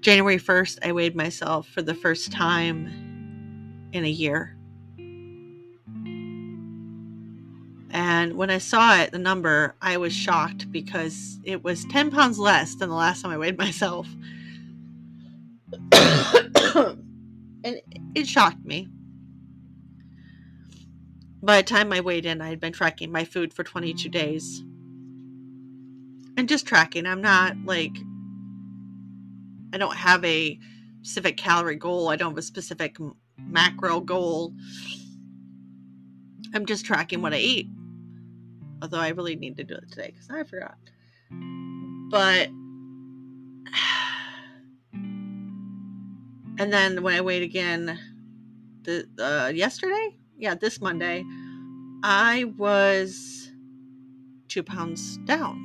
January 0.00 0.38
1st, 0.38 0.78
I 0.82 0.92
weighed 0.92 1.14
myself 1.14 1.68
for 1.68 1.82
the 1.82 1.92
first 1.92 2.32
time 2.32 2.86
in 3.92 4.06
a 4.06 4.08
year. 4.08 4.56
And 7.90 8.38
when 8.38 8.48
I 8.48 8.56
saw 8.56 8.96
it, 9.02 9.12
the 9.12 9.18
number, 9.18 9.76
I 9.82 9.98
was 9.98 10.14
shocked 10.14 10.72
because 10.72 11.40
it 11.44 11.62
was 11.62 11.84
10 11.90 12.10
pounds 12.10 12.38
less 12.38 12.74
than 12.76 12.88
the 12.88 12.94
last 12.94 13.20
time 13.20 13.32
I 13.32 13.36
weighed 13.36 13.58
myself. 13.66 14.08
and 15.92 17.82
it 18.14 18.26
shocked 18.26 18.64
me. 18.64 18.88
By 21.42 21.58
the 21.58 21.62
time 21.62 21.92
I 21.92 22.00
weighed 22.00 22.26
in, 22.26 22.40
I 22.40 22.48
had 22.48 22.60
been 22.60 22.72
tracking 22.72 23.12
my 23.12 23.24
food 23.24 23.54
for 23.54 23.62
22 23.62 24.08
days. 24.08 24.62
And 26.36 26.48
just 26.48 26.66
tracking. 26.66 27.06
I'm 27.06 27.20
not 27.20 27.56
like, 27.64 27.96
I 29.72 29.78
don't 29.78 29.96
have 29.96 30.24
a 30.24 30.58
specific 31.02 31.36
calorie 31.36 31.76
goal, 31.76 32.08
I 32.08 32.16
don't 32.16 32.32
have 32.32 32.38
a 32.38 32.42
specific 32.42 32.96
macro 33.38 34.00
goal. 34.00 34.52
I'm 36.54 36.66
just 36.66 36.84
tracking 36.84 37.22
what 37.22 37.34
I 37.34 37.38
eat. 37.38 37.68
Although 38.82 38.98
I 38.98 39.08
really 39.08 39.36
need 39.36 39.56
to 39.58 39.64
do 39.64 39.74
it 39.74 39.90
today 39.90 40.12
because 40.12 40.30
I 40.30 40.44
forgot. 40.44 40.76
But 42.10 42.48
and 44.92 45.94
then 46.58 47.02
when 47.02 47.14
I 47.14 47.20
weighed 47.20 47.42
again, 47.42 47.98
the 48.84 49.06
uh, 49.18 49.48
yesterday, 49.48 50.16
yeah, 50.38 50.54
this 50.54 50.80
Monday, 50.80 51.24
I 52.02 52.44
was 52.56 53.50
two 54.48 54.62
pounds 54.62 55.18
down. 55.18 55.64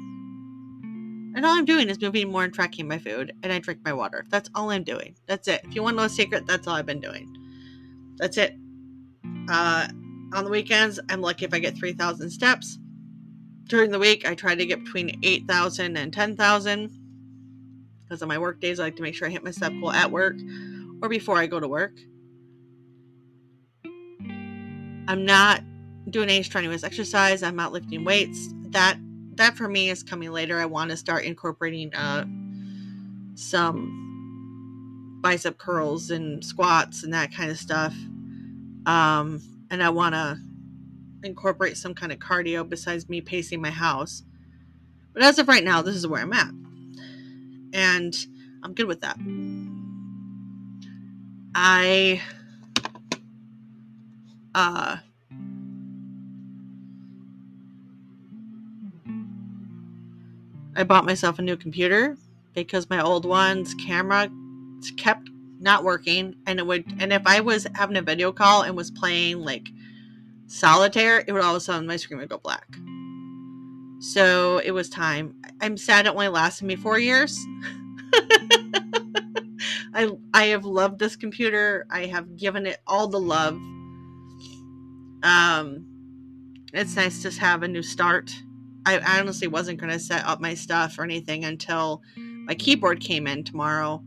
And 1.36 1.46
all 1.46 1.58
I'm 1.58 1.65
doing 1.65 1.89
is 1.89 2.00
moving 2.00 2.32
more 2.32 2.44
and 2.44 2.53
tracking 2.53 2.88
my 2.88 3.00
food, 3.00 3.34
and 3.42 3.51
I 3.51 3.60
drink 3.60 3.80
my 3.84 3.94
water. 3.94 4.25
That's 4.30 4.50
all 4.53 4.70
I'm 4.70 4.84
doing. 4.84 5.15
That's 5.27 5.48
it. 5.48 5.62
If 5.63 5.74
you 5.74 5.82
want 5.82 5.96
to 5.96 6.01
know 6.01 6.06
a 6.06 6.10
secret, 6.10 6.46
that's 6.46 6.68
all 6.68 6.75
I've 6.75 6.86
been 6.86 7.00
doing. 7.00 7.36
That's 8.18 8.38
it. 8.38 8.56
Uh, 9.50 9.88
on 10.34 10.44
the 10.44 10.50
weekends, 10.50 11.00
I'm 11.10 11.22
lucky 11.22 11.46
if 11.46 11.53
I 11.53 11.60
get 11.60 11.77
3,000 11.77 12.30
steps. 12.30 12.77
During 13.65 13.92
the 13.92 14.00
week, 14.00 14.27
I 14.27 14.36
try 14.36 14.53
to 14.53 14.65
get 14.65 14.84
between 14.84 15.20
8,000 15.24 15.98
and 15.98 16.13
10,000. 16.13 16.92
Because 18.03 18.22
on 18.22 18.27
my 18.27 18.38
work 18.38 18.60
days, 18.60 18.80
I 18.80 18.84
like 18.84 18.96
to 18.98 19.01
make 19.01 19.15
sure 19.15 19.27
I 19.27 19.32
hit 19.32 19.44
my 19.44 19.51
step 19.51 19.72
goal 19.80 19.92
at 19.92 20.12
work 20.12 20.36
or 21.01 21.10
before 21.10 21.38
I 21.38 21.48
go 21.48 21.60
to 21.60 21.68
work. 21.68 21.94
I'm 25.07 25.25
not 25.25 25.62
doing 26.10 26.29
any 26.29 26.43
strenuous 26.43 26.83
exercise. 26.83 27.43
I'm 27.43 27.55
not 27.55 27.72
lifting 27.72 28.03
weights. 28.03 28.50
That 28.69 28.98
that 29.36 29.55
for 29.57 29.67
me 29.67 29.89
is 29.89 30.03
coming 30.03 30.31
later. 30.31 30.60
I 30.60 30.65
want 30.65 30.91
to 30.91 30.98
start 30.98 31.24
incorporating 31.24 31.93
uh, 31.93 32.25
some 33.36 35.19
bicep 35.22 35.57
curls 35.57 36.12
and 36.12 36.43
squats 36.43 37.03
and 37.03 37.13
that 37.13 37.33
kind 37.33 37.50
of 37.50 37.57
stuff. 37.57 37.93
Um, 38.86 39.41
and 39.72 39.81
I 39.81 39.89
want 39.89 40.13
to 40.13 40.38
incorporate 41.24 41.77
some 41.77 41.95
kind 41.95 42.12
of 42.12 42.19
cardio 42.19 42.67
besides 42.67 43.10
me 43.10 43.22
pacing 43.22 43.62
my 43.62 43.72
house. 43.72 44.24
But 45.13 45.24
as 45.24 45.39
of 45.39 45.48
right 45.48 45.63
now, 45.63 45.81
this 45.81 45.95
is 45.95 46.05
where 46.05 46.22
I'm 46.22 46.33
at. 46.33 46.51
And 47.74 48.15
I'm 48.62 48.74
good 48.74 48.88
with 48.88 49.01
that. 49.01 49.17
I 51.55 52.22
uh 54.55 54.98
I 60.75 60.83
bought 60.83 61.05
myself 61.05 61.38
a 61.39 61.41
new 61.41 61.55
computer 61.55 62.17
because 62.53 62.89
my 62.89 63.01
old 63.01 63.25
one's 63.25 63.74
camera 63.75 64.29
kept 64.98 65.29
not 65.60 65.83
working 65.83 66.36
and 66.45 66.60
it 66.60 66.67
would 66.67 66.86
and 67.00 67.13
if 67.13 67.22
I 67.25 67.39
was 67.39 67.67
having 67.75 67.95
a 67.95 68.01
video 68.01 68.31
call 68.31 68.63
and 68.63 68.75
was 68.75 68.91
playing 68.91 69.39
like 69.39 69.69
solitaire, 70.48 71.24
it 71.25 71.31
would 71.31 71.41
all 71.41 71.55
of 71.55 71.57
a 71.57 71.62
sudden 71.62 71.88
my 71.88 71.98
screen 71.98 72.19
would 72.19 72.29
go 72.29 72.38
black. 72.38 72.67
So 74.00 74.57
it 74.60 74.72
was 74.72 74.89
time. 74.89 75.36
I'm 75.62 75.77
sad 75.77 76.05
it 76.05 76.10
only 76.10 76.27
lasted 76.27 76.65
me 76.65 76.75
four 76.75 77.00
years. 77.00 77.39
I 79.93 80.10
I 80.33 80.45
have 80.45 80.65
loved 80.65 81.00
this 81.00 81.15
computer. 81.15 81.86
I 81.89 82.07
have 82.07 82.36
given 82.36 82.65
it 82.65 82.79
all 82.86 83.07
the 83.07 83.19
love. 83.19 83.57
Um 85.24 85.88
it's 86.74 86.96
nice 86.96 87.22
to 87.24 87.32
have 87.39 87.63
a 87.63 87.68
new 87.68 87.84
start 87.84 88.32
I 88.86 89.20
honestly 89.20 89.48
wasn't 89.48 89.80
going 89.80 89.92
to 89.92 90.00
set 90.00 90.25
up 90.25 90.42
my 90.42 90.53
stuff 90.53 91.00
or 91.00 91.03
anything 91.03 91.46
until 91.46 92.01
my 92.18 92.53
keyboard 92.53 93.00
came 93.00 93.27
in 93.27 93.44
tomorrow. 93.44 94.03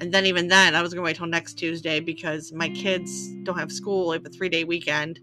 And 0.00 0.12
then, 0.12 0.26
even 0.26 0.48
then, 0.48 0.74
I 0.74 0.82
was 0.82 0.92
going 0.92 1.02
to 1.02 1.06
wait 1.06 1.16
till 1.16 1.26
next 1.26 1.54
Tuesday 1.54 1.98
because 1.98 2.52
my 2.52 2.68
kids 2.68 3.28
don't 3.42 3.58
have 3.58 3.72
school. 3.72 4.10
I 4.10 4.14
have 4.14 4.26
a 4.26 4.28
three 4.28 4.48
day 4.50 4.64
weekend 4.64 5.18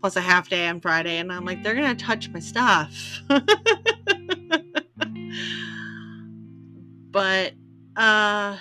plus 0.00 0.16
a 0.16 0.20
half 0.20 0.50
day 0.50 0.66
on 0.66 0.80
Friday. 0.80 1.18
And 1.18 1.32
I'm 1.32 1.44
like, 1.44 1.62
they're 1.62 1.74
going 1.74 1.96
to 1.96 2.04
touch 2.04 2.28
my 2.30 2.40
stuff. 2.40 3.22
but, 7.10 7.52
uh, 7.96 8.56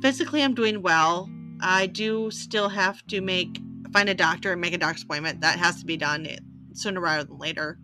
physically, 0.00 0.42
I'm 0.42 0.54
doing 0.54 0.82
well. 0.82 1.28
I 1.62 1.86
do 1.86 2.30
still 2.30 2.68
have 2.68 3.06
to 3.06 3.20
make 3.20 3.60
find 3.92 4.08
a 4.08 4.14
doctor 4.14 4.52
and 4.52 4.60
make 4.60 4.72
a 4.72 4.78
doctor's 4.78 5.04
appointment. 5.04 5.42
That 5.42 5.58
has 5.58 5.78
to 5.80 5.86
be 5.86 5.96
done 5.96 6.26
sooner 6.72 7.00
rather 7.00 7.24
than 7.24 7.38
later. 7.38 7.78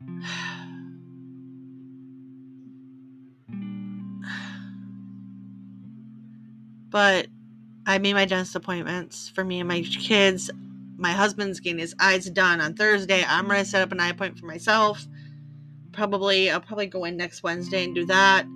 But 6.90 7.26
I 7.86 7.98
made 7.98 8.14
my 8.14 8.24
dentist 8.24 8.56
appointments 8.56 9.28
for 9.28 9.44
me 9.44 9.60
and 9.60 9.68
my 9.68 9.82
kids. 9.82 10.50
My 10.96 11.12
husband's 11.12 11.60
getting 11.60 11.78
his 11.78 11.94
eyes 12.00 12.24
done 12.30 12.62
on 12.62 12.72
Thursday. 12.72 13.22
I'm 13.28 13.46
gonna 13.46 13.66
set 13.66 13.82
up 13.82 13.92
an 13.92 14.00
eye 14.00 14.08
appointment 14.08 14.40
for 14.40 14.46
myself. 14.46 15.06
Probably 15.92 16.50
I'll 16.50 16.62
probably 16.62 16.86
go 16.86 17.04
in 17.04 17.18
next 17.18 17.42
Wednesday 17.42 17.84
and 17.84 17.94
do 17.94 18.06
that. 18.06 18.46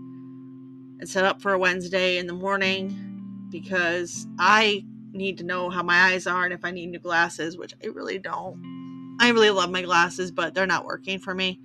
And 1.02 1.10
set 1.10 1.24
up 1.24 1.42
for 1.42 1.52
a 1.52 1.58
Wednesday 1.58 2.16
in 2.18 2.28
the 2.28 2.32
morning 2.32 3.48
because 3.50 4.24
I 4.38 4.84
need 5.10 5.36
to 5.38 5.44
know 5.44 5.68
how 5.68 5.82
my 5.82 6.12
eyes 6.12 6.28
are 6.28 6.44
and 6.44 6.54
if 6.54 6.64
I 6.64 6.70
need 6.70 6.92
new 6.92 7.00
glasses, 7.00 7.56
which 7.56 7.74
I 7.82 7.88
really 7.88 8.20
don't. 8.20 9.16
I 9.18 9.30
really 9.30 9.50
love 9.50 9.68
my 9.68 9.82
glasses, 9.82 10.30
but 10.30 10.54
they're 10.54 10.64
not 10.64 10.84
working 10.84 11.18
for 11.18 11.34
me. 11.34 11.58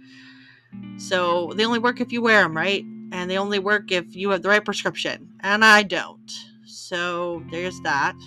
So 0.98 1.54
they 1.56 1.64
only 1.68 1.78
work 1.78 2.02
if 2.02 2.12
you 2.12 2.24
wear 2.24 2.42
them, 2.42 2.58
right? 2.58 2.84
And 3.12 3.30
they 3.30 3.38
only 3.38 3.60
work 3.60 3.92
if 3.92 4.16
you 4.16 4.32
have 4.32 4.42
the 4.42 4.50
right 4.50 4.66
prescription. 4.66 5.30
And 5.42 5.64
I 5.64 5.84
don't. 5.84 6.32
So 6.66 7.44
there's 7.52 7.80
that. 7.82 8.16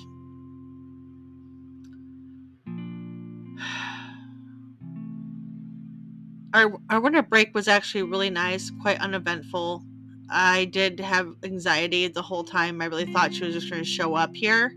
Our, 6.55 6.79
our 6.89 7.01
winter 7.01 7.23
break 7.23 7.53
was 7.53 7.67
actually 7.67 8.05
really 8.05 8.31
nice, 8.31 8.71
quite 8.81 9.01
uneventful. 9.01 9.85
I 10.31 10.67
did 10.67 11.01
have 11.01 11.35
anxiety 11.45 12.09
the 12.09 12.23
whole 12.23 12.45
time. 12.45 12.81
I 12.81 12.87
really 12.87 13.13
thought 13.13 13.35
she 13.35 13.45
was 13.45 13.55
just 13.55 13.71
going 13.71 13.83
to 13.83 13.89
show 13.89 14.15
up 14.15 14.35
here 14.35 14.73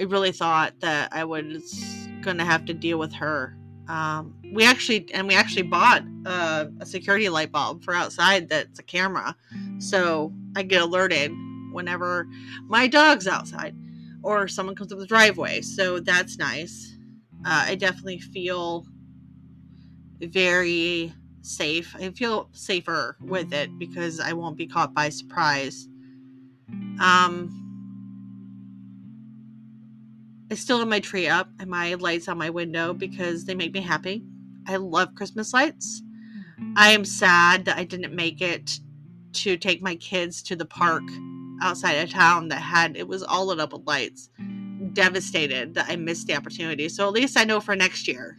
I 0.00 0.04
really 0.04 0.32
thought 0.32 0.80
that 0.80 1.10
I 1.12 1.24
was 1.24 2.08
gonna 2.22 2.44
have 2.44 2.64
to 2.66 2.74
deal 2.74 2.98
with 2.98 3.12
her. 3.14 3.54
Um, 3.86 4.34
we 4.52 4.64
actually 4.64 5.12
and 5.12 5.28
we 5.28 5.34
actually 5.34 5.62
bought 5.62 6.02
a 6.24 6.70
security 6.84 7.28
light 7.28 7.52
bulb 7.52 7.84
for 7.84 7.94
outside 7.94 8.48
that's 8.48 8.78
a 8.78 8.82
camera, 8.82 9.36
so 9.78 10.32
I 10.56 10.62
get 10.62 10.80
alerted 10.80 11.32
whenever 11.72 12.26
my 12.66 12.86
dog's 12.86 13.26
outside 13.26 13.76
or 14.22 14.48
someone 14.48 14.74
comes 14.74 14.92
up 14.92 14.98
the 14.98 15.06
driveway. 15.06 15.60
So 15.60 16.00
that's 16.00 16.38
nice. 16.38 16.96
Uh, 17.44 17.64
I 17.68 17.74
definitely 17.74 18.20
feel 18.20 18.86
very 20.20 21.12
safe. 21.42 21.94
I 21.98 22.10
feel 22.10 22.48
safer 22.52 23.16
with 23.20 23.52
it 23.52 23.78
because 23.78 24.20
I 24.20 24.32
won't 24.32 24.56
be 24.56 24.66
caught 24.66 24.94
by 24.94 25.08
surprise. 25.08 25.88
Um, 27.00 27.60
I 30.50 30.54
still 30.54 30.78
have 30.80 30.88
my 30.88 31.00
tree 31.00 31.28
up 31.28 31.48
and 31.58 31.70
my 31.70 31.94
lights 31.94 32.28
on 32.28 32.36
my 32.38 32.50
window 32.50 32.92
because 32.92 33.44
they 33.44 33.54
make 33.54 33.72
me 33.72 33.80
happy. 33.80 34.24
I 34.66 34.76
love 34.76 35.14
Christmas 35.14 35.52
lights. 35.52 36.02
I 36.76 36.90
am 36.90 37.04
sad 37.04 37.64
that 37.64 37.78
I 37.78 37.84
didn't 37.84 38.14
make 38.14 38.40
it 38.40 38.80
to 39.32 39.56
take 39.56 39.80
my 39.80 39.94
kids 39.96 40.42
to 40.42 40.56
the 40.56 40.64
park 40.64 41.04
outside 41.62 41.92
of 41.94 42.10
town 42.10 42.48
that 42.48 42.60
had 42.60 42.96
it 42.96 43.06
was 43.06 43.22
all 43.22 43.46
lit 43.46 43.60
up 43.60 43.72
with 43.72 43.86
lights. 43.86 44.28
Devastated 44.92 45.74
that 45.74 45.86
I 45.88 45.96
missed 45.96 46.26
the 46.26 46.36
opportunity. 46.36 46.88
So 46.88 47.06
at 47.06 47.12
least 47.12 47.38
I 47.38 47.44
know 47.44 47.60
for 47.60 47.76
next 47.76 48.08
year. 48.08 48.36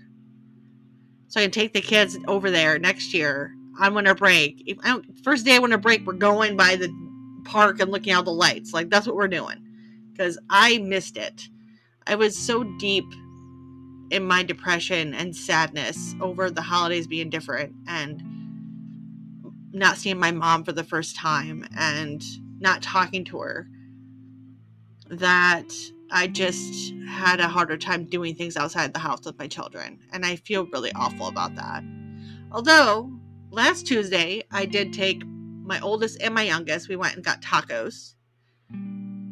So 1.32 1.40
I 1.40 1.44
can 1.44 1.52
take 1.52 1.72
the 1.72 1.80
kids 1.80 2.18
over 2.28 2.52
there 2.52 2.78
next 2.78 3.14
year 3.14 3.56
on 3.80 3.94
winter 3.94 4.14
break. 4.14 4.64
If 4.68 4.78
I 4.84 4.90
don't, 4.90 5.24
first 5.24 5.46
day 5.46 5.56
of 5.56 5.62
winter 5.62 5.78
break, 5.78 6.06
we're 6.06 6.12
going 6.12 6.58
by 6.58 6.76
the 6.76 6.94
park 7.46 7.80
and 7.80 7.90
looking 7.90 8.12
at 8.12 8.26
the 8.26 8.34
lights. 8.34 8.74
Like 8.74 8.90
that's 8.90 9.08
what 9.08 9.16
we're 9.16 9.30
doing 9.30 9.66
because 10.12 10.38
I 10.50 10.80
missed 10.80 11.16
it. 11.16 11.48
I 12.06 12.16
was 12.16 12.38
so 12.38 12.66
deep 12.80 13.06
in 14.10 14.28
my 14.28 14.44
depression 14.44 15.14
and 15.14 15.34
sadness 15.34 16.16
over 16.20 16.52
the 16.52 16.62
holidays 16.62 17.08
being 17.08 17.30
different 17.30 17.74
and 17.88 18.22
not 19.72 19.96
seeing 19.96 20.20
my 20.20 20.32
mom 20.32 20.66
for 20.66 20.74
the 20.74 20.84
first 20.84 21.16
time 21.16 21.66
and 21.78 22.22
not 22.60 22.82
talking 22.82 23.24
to 23.24 23.40
her 23.40 23.70
that 25.10 25.74
I 26.12 26.28
just 26.28 26.94
had 27.08 27.40
a 27.40 27.48
harder 27.48 27.78
time 27.78 28.06
doing 28.06 28.36
things 28.36 28.58
outside 28.58 28.94
the 28.94 29.00
house 29.00 29.26
with 29.26 29.40
my 29.40 29.48
children. 29.48 30.00
And 30.12 30.26
I 30.26 30.36
feel 30.36 30.66
really 30.66 30.92
awful 30.94 31.28
about 31.28 31.56
that. 31.56 31.84
Although 32.52 33.12
last 33.50 33.88
Tuesday, 33.88 34.44
I 34.52 34.66
did 34.66 34.94
take 34.94 35.24
my 35.26 35.80
oldest 35.80 36.22
and 36.22 36.34
my 36.34 36.44
youngest, 36.44 36.90
we 36.90 36.96
went 36.96 37.16
and 37.16 37.24
got 37.24 37.42
tacos 37.42 38.16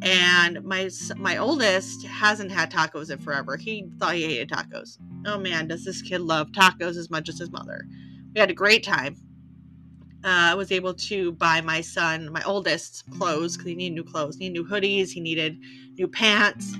and 0.02 0.64
my 0.64 0.90
my 1.18 1.38
oldest 1.38 2.06
hasn't 2.06 2.52
had 2.52 2.72
tacos 2.72 3.12
in 3.12 3.20
forever. 3.20 3.58
He 3.58 3.90
thought 4.00 4.16
he 4.16 4.24
hated 4.24 4.50
tacos. 4.50 4.98
Oh 5.26 5.38
man, 5.38 5.68
does 5.68 5.84
this 5.84 6.02
kid 6.02 6.22
love 6.22 6.52
tacos 6.52 6.98
as 6.98 7.10
much 7.10 7.28
as 7.30 7.40
his 7.40 7.52
mother? 7.52 7.86
We 8.34 8.40
had 8.40 8.50
a 8.50 8.54
great 8.56 8.84
time. 8.84 9.18
Uh, 10.24 10.52
I 10.52 10.56
was 10.56 10.72
able 10.72 10.94
to 10.94 11.32
buy 11.34 11.62
my 11.62 11.80
son, 11.82 12.32
my 12.32 12.44
oldest, 12.44 13.10
clothes 13.18 13.56
because 13.56 13.70
he 13.70 13.76
needed 13.76 13.96
new 13.96 14.04
clothes. 14.04 14.36
He 14.36 14.50
needed 14.50 14.64
new 14.64 14.70
hoodies. 14.70 15.12
He 15.12 15.22
needed 15.22 15.60
new 15.98 16.08
pants. 16.08 16.76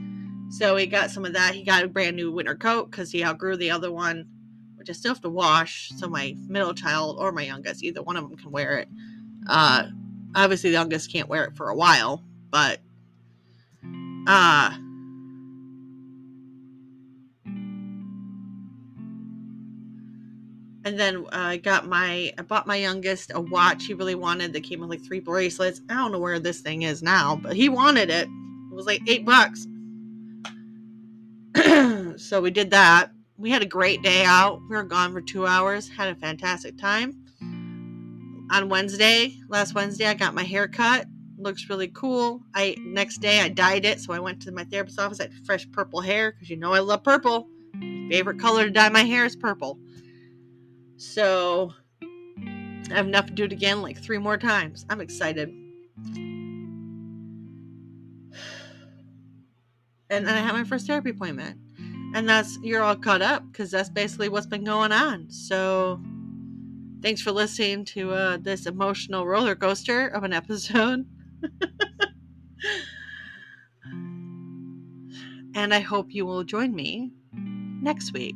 So 0.50 0.76
he 0.76 0.88
got 0.88 1.10
some 1.10 1.26
of 1.26 1.34
that. 1.34 1.56
He 1.56 1.64
got 1.64 1.84
a 1.84 1.88
brand 1.88 2.16
new 2.16 2.32
winter 2.32 2.56
coat 2.56 2.92
because 2.92 3.12
he 3.12 3.24
outgrew 3.24 3.56
the 3.56 3.72
other 3.72 3.92
one, 3.92 4.28
which 4.76 4.90
I 4.90 4.94
still 4.94 5.14
have 5.14 5.22
to 5.22 5.30
wash. 5.30 5.90
So 5.96 6.10
my 6.10 6.36
middle 6.48 6.74
child 6.74 7.18
or 7.20 7.32
my 7.32 7.44
youngest, 7.44 7.84
either 7.84 8.02
one 8.02 8.18
of 8.18 8.28
them 8.28 8.38
can 8.38 8.52
wear 8.52 8.80
it. 8.80 8.90
Uh, 9.48 9.84
obviously, 10.36 10.72
the 10.72 10.76
youngest 10.78 11.12
can't 11.12 11.30
wear 11.30 11.46
it 11.46 11.56
for 11.56 11.70
a 11.70 11.76
while, 11.76 12.24
but 12.52 12.80
uh 14.28 14.76
And 20.90 21.00
then 21.00 21.18
uh, 21.18 21.28
I 21.32 21.58
got 21.58 21.88
my, 21.88 22.34
I 22.36 22.42
bought 22.42 22.66
my 22.66 22.78
youngest 22.78 23.32
a 23.36 23.40
watch 23.40 23.86
he 23.86 23.94
really 23.94 24.16
wanted 24.16 24.54
that 24.54 24.64
came 24.64 24.80
with 24.80 24.90
like 24.90 25.06
three 25.06 25.20
bracelets. 25.20 25.82
I 25.88 25.94
don't 25.94 26.12
know 26.12 26.18
where 26.18 26.40
this 26.40 26.62
thing 26.62 26.82
is 26.82 27.04
now, 27.04 27.36
but 27.36 27.56
he 27.56 27.70
wanted 27.70 28.10
it. 28.10 28.28
It 28.28 28.74
was 28.74 28.88
like 28.88 29.00
eight 29.08 29.24
bucks. 29.24 29.68
so 32.20 32.42
we 32.42 32.50
did 32.50 32.72
that. 32.72 33.12
We 33.38 33.52
had 33.52 33.62
a 33.62 33.68
great 33.68 34.02
day 34.02 34.24
out. 34.26 34.62
We 34.68 34.76
were 34.76 34.84
gone 34.84 35.14
for 35.14 35.22
two 35.22 35.46
hours, 35.46 35.88
had 35.88 36.08
a 36.08 36.16
fantastic 36.16 36.76
time. 36.80 37.24
On 38.50 38.68
Wednesday, 38.68 39.36
last 39.48 39.76
Wednesday, 39.76 40.08
I 40.08 40.16
got 40.16 40.34
my 40.34 40.42
hair 40.44 40.68
cut. 40.68 41.06
Looks 41.38 41.70
really 41.70 41.90
cool. 41.90 42.42
I 42.56 42.76
next 42.80 43.20
day 43.20 43.42
I 43.42 43.50
dyed 43.50 43.86
it, 43.86 44.00
so 44.00 44.12
I 44.12 44.20
went 44.20 44.42
to 44.42 44.52
my 44.52 44.64
therapist's 44.64 44.98
office. 44.98 45.20
I 45.20 45.26
had 45.26 45.34
fresh 45.46 45.70
purple 45.72 46.02
hair 46.02 46.32
because 46.32 46.50
you 46.50 46.58
know 46.58 46.74
I 46.74 46.80
love 46.80 47.04
purple. 47.04 47.48
favorite 48.10 48.40
color 48.40 48.64
to 48.64 48.72
dye 48.72 48.90
my 48.90 49.04
hair 49.04 49.26
is 49.26 49.36
purple. 49.36 49.78
So 51.00 51.74
I 52.02 52.94
have 52.94 53.08
enough 53.08 53.26
to 53.28 53.34
do 53.34 53.46
it 53.46 53.52
again 53.52 53.82
like 53.82 53.98
three 53.98 54.18
more 54.18 54.38
times. 54.38 54.86
I'm 54.90 55.02
excited. 55.02 55.50
And 60.12 60.26
then 60.28 60.36
I 60.36 60.40
had 60.40 60.54
my 60.54 60.64
first 60.64 60.88
therapy 60.88 61.12
appointment 61.12 61.60
and 62.14 62.28
that's 62.28 62.58
you're 62.62 62.82
all 62.82 62.96
caught 62.96 63.22
up 63.22 63.44
because 63.52 63.70
that's 63.72 63.90
basically 63.90 64.30
what's 64.30 64.48
been 64.48 64.64
going 64.64 64.92
on 64.92 65.30
so 65.30 66.00
thanks 67.02 67.22
for 67.22 67.32
listening 67.32 67.86
to 67.86 68.12
uh, 68.12 68.38
this 68.38 68.66
emotional 68.66 69.26
roller 69.26 69.56
coaster 69.56 70.08
of 70.08 70.24
an 70.24 70.34
episode 70.34 71.06
and 75.56 75.74
i 75.74 75.80
hope 75.80 76.14
you 76.14 76.26
will 76.26 76.44
join 76.44 76.74
me 76.74 77.14
next 77.34 78.12
week 78.14 78.36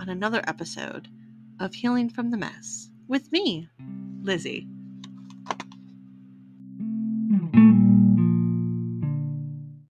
on 0.00 0.08
another 0.08 0.42
episode 0.46 1.08
of 1.60 1.74
healing 1.74 2.08
from 2.08 2.30
the 2.30 2.36
mess. 2.36 2.90
With 3.08 3.30
me 3.30 3.68
lizzie 4.22 4.66